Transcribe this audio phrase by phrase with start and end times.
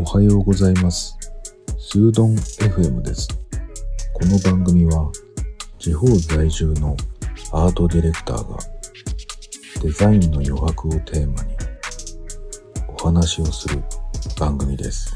[0.00, 1.14] おはようございます。
[1.78, 3.28] スードン FM です。
[4.14, 5.12] この番組は
[5.78, 6.96] 地方在住の
[7.52, 8.56] アートディレクターが
[9.82, 11.54] デザインの余白をテーマに
[12.98, 13.82] お話をする
[14.38, 15.14] 番組です。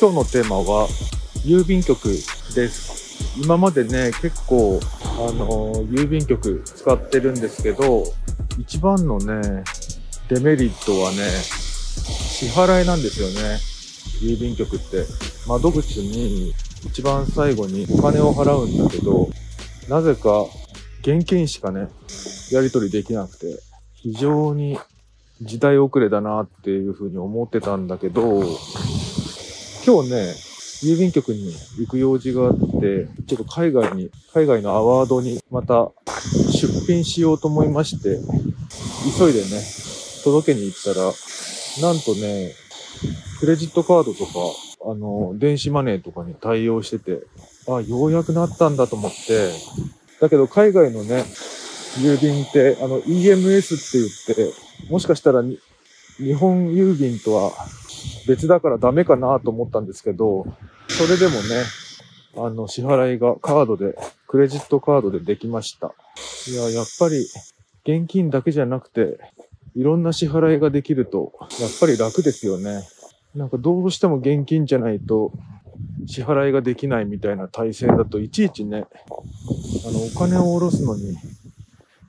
[0.00, 0.88] 今日のテーマは
[1.44, 2.08] 郵便局
[2.56, 3.40] です。
[3.40, 8.02] 今までね、結構、あの、郵便局使ってるんですけど、
[8.58, 9.62] 一番のね、
[10.28, 11.65] デメリットはね、
[11.96, 13.58] 支払いなんですよね。
[14.20, 15.04] 郵便局って。
[15.46, 16.52] 窓口に
[16.84, 19.28] 一番最後にお金を払うんだけど、
[19.88, 20.46] なぜか
[21.02, 21.88] 現金しかね、
[22.50, 23.60] やり取りできなくて、
[23.94, 24.78] 非常に
[25.40, 28.42] 時代遅れだなっていうふうに思ってたんだけど、
[29.86, 30.34] 今日ね、
[30.82, 35.90] 郵便局に行く用事があって、ちょっと海外に、海外のアワードにまた
[36.52, 38.18] 出品しようと思いまして、
[39.18, 39.62] 急いでね、
[40.24, 41.12] 届けに行ったら、
[41.80, 42.52] なんとね、
[43.40, 44.32] クレジットカードとか、
[44.90, 47.22] あの、電子マネーとかに対応してて、
[47.68, 49.52] あ、ようやくなったんだと思って、
[50.20, 51.24] だけど海外のね、
[51.98, 57.52] 郵便って、あの、EMS って言って、もしかしたら日本郵便とは
[58.26, 60.46] 別だからダメかなと思ったんですけど、
[60.88, 61.64] それでもね、
[62.36, 65.94] あの、支払いがカードで、クレジットカードでできました。
[66.48, 67.26] いや、やっぱり、
[67.84, 69.18] 現金だけじゃなくて、
[69.76, 72.82] いろんな支払いができると、やっぱり楽ですよね。
[73.34, 75.32] なんかどうしても現金じゃないと、
[76.06, 78.86] 支払いができないみたいな体制だと、いちいちね、
[79.86, 81.18] あの、お金を下ろすのに、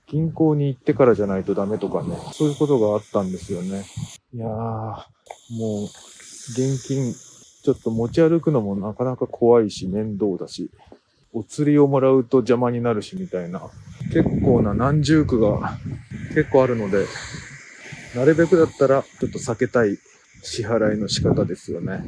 [0.07, 3.83] 銀行に行ってからじゃないとダメとかね、そういうことがあったんですよね。
[4.33, 5.03] いやー、も
[5.81, 5.83] う、
[6.51, 10.71] 現金、ちょっと持ち歩くのもなかなか怖いし、面倒だし、
[11.33, 13.61] お釣りをもらうと邪魔になるし、みたいな、
[14.13, 15.77] 結構な何重苦が
[16.33, 17.05] 結構あるので、
[18.17, 19.99] なるべくだったら、ちょっと避けたい
[20.41, 22.01] 支払いの仕方ですよね。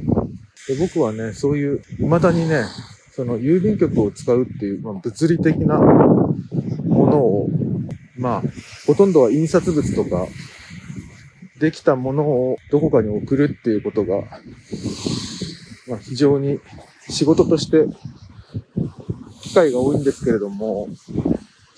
[0.68, 2.64] で僕はね、そういう、未だにね、
[3.12, 7.50] その郵便局を使うっていう、まあ、物理的なものを、
[8.18, 8.44] まあ、
[8.88, 10.26] ほとんどは印刷物とか、
[11.60, 14.24] できたものをどこかに送るっていうことが、
[15.88, 16.60] まあ、非常に
[17.08, 17.86] 仕事として
[19.44, 20.88] 機会が多いんですけれども、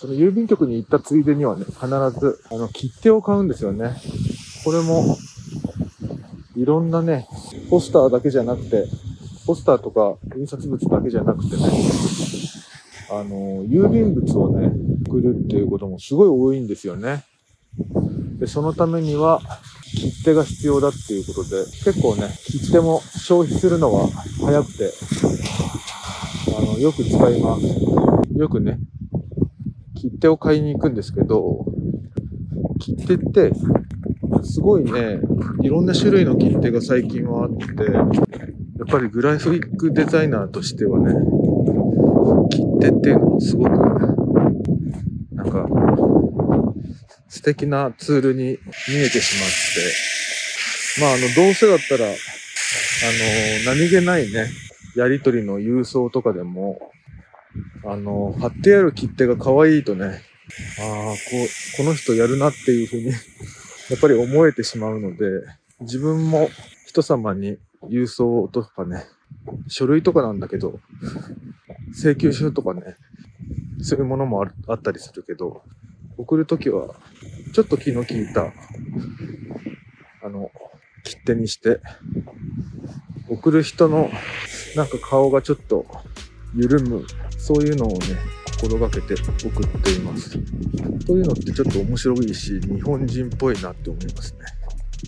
[0.01, 1.87] その郵便局に行ったついでにはね、必
[2.19, 3.95] ず、あの、切手を買うんですよね。
[4.65, 5.15] これも、
[6.55, 7.27] いろんなね、
[7.69, 8.87] ポスターだけじゃなくて、
[9.45, 11.63] ポスターとか印刷物だけじゃなくてね、
[13.11, 14.71] あの、郵便物をね、
[15.07, 17.23] 送るっていうこともすごい多いんですよね。
[18.39, 19.39] で、そのためには、
[19.83, 24.07] 切手が必要だっていうことで、結構ね、切手も消費するのは
[24.43, 24.93] 早くて、
[26.57, 27.65] あの、よく使います。
[28.35, 28.79] よくね、
[30.01, 31.63] 切手を買いに行くんですけど、
[32.79, 33.51] 切手って、
[34.43, 35.19] すごいね、
[35.61, 41.13] いろんな種類の切手が最近はあって、やっぱりグラフィックデザイナーとしてはね、
[42.49, 43.69] 切手っていうのはすごく、
[45.33, 45.67] なんか、
[47.29, 49.49] 素敵なツールに見えてしまっ
[50.97, 52.15] て、まあ、あの、どうせだったら、あの、
[53.75, 54.47] 何気ないね、
[54.95, 56.91] やりとりの郵送とかでも、
[57.83, 63.07] あの、貼ってある切手が可愛いとね、ああ、こう、この人やるなっていうふうに、
[63.89, 65.25] やっぱり思えてしまうので、
[65.79, 66.49] 自分も
[66.85, 69.05] 人様に郵送とかね、
[69.67, 70.79] 書類とかなんだけど、
[71.93, 72.97] 請求書とかね、
[73.81, 75.63] そういうものもああったりするけど、
[76.17, 76.95] 送るときは、
[77.53, 78.53] ちょっと気の利いた、
[80.23, 80.51] あの、
[81.03, 81.79] 切手にして、
[83.27, 84.09] 送る人の
[84.75, 85.85] なんか顔がちょっと
[86.55, 87.05] 緩む、
[87.41, 87.97] そういうのをね、
[88.61, 90.37] 心がけて送っています。
[91.07, 94.39] というのってちょっと面白いし、日本人っぽいなって思いますね。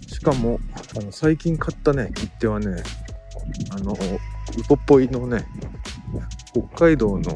[0.08, 0.60] しかも、
[0.98, 2.82] あの、最近買ったね、切手はね、
[3.70, 3.98] あの、ウ
[4.68, 5.46] ポポイのね、
[6.74, 7.32] 北海道の、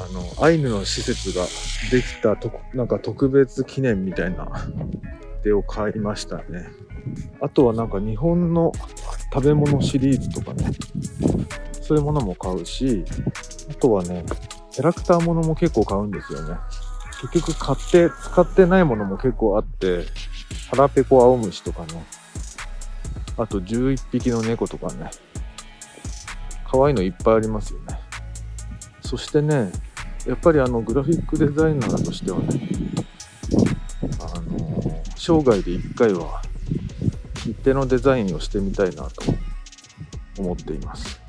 [0.00, 1.46] あの、アイヌの施設が
[1.92, 4.48] できたと、なんか特別記念みたいな
[5.44, 6.66] 手を買いましたね。
[7.40, 8.72] あとはなんか日本の
[9.32, 10.64] 食べ物シリーズとかね、
[11.82, 13.04] そういうものも買うし、
[13.70, 14.24] あとはね、
[14.70, 16.56] キャラクターものも結構買うんですよね。
[17.30, 20.04] 結局買って使ってないものも結構あって、
[20.70, 22.04] 腹ペコ青虫とかね、
[23.36, 25.10] あと11匹の猫とかね、
[26.70, 27.98] 可愛いのいっぱいありますよね。
[29.02, 29.72] そしてね、
[30.26, 32.68] やっぱりあのグラフィックデザイナーとしてはね、
[34.20, 36.42] あの、生涯で一回は
[37.34, 39.10] 切手のデザインをしてみたいなと
[40.38, 41.21] 思っています。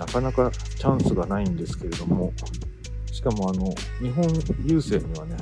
[0.00, 2.32] なかなかチャンスがないんですけれども、
[3.12, 3.66] しかもあの、
[4.00, 4.24] 日本
[4.64, 5.36] 郵政にはね、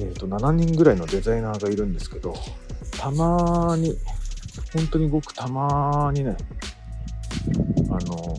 [0.00, 2.34] えっ、と、7人ぐらいのデザイナーがいるんですけど、
[2.98, 3.96] たまに、
[4.74, 6.36] 本当にごくたまにね、
[7.88, 8.36] あの、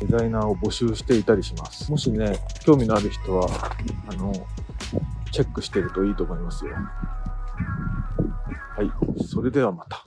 [0.00, 1.88] デザイナーを募集していたりします。
[1.88, 3.48] もしね、興味のある人は、
[4.08, 4.32] あの、
[5.30, 6.72] チェックしてるといいと思いますよ。
[6.72, 6.80] は
[8.82, 8.90] い。
[9.24, 10.01] それではまた。